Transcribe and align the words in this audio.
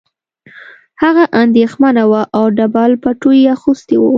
هغه 1.01 1.23
اندېښمنه 1.43 2.03
وه 2.11 2.21
او 2.37 2.43
ډبل 2.57 2.91
پټو 3.03 3.31
یې 3.39 3.45
اغوستی 3.55 3.95
و 3.99 4.03